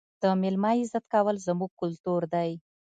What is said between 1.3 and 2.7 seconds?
زموږ کلتور دی.